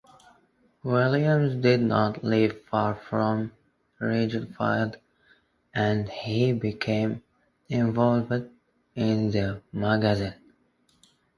Williams 0.81 1.61
did 1.61 1.79
not 1.79 2.23
live 2.23 2.59
far 2.63 2.95
from 2.95 3.51
Ridgefield, 3.99 4.97
and 5.75 6.09
he 6.09 6.53
became 6.53 7.21
involved 7.69 8.33
in 8.95 9.29
the 9.29 9.61
magazine. 9.71 10.33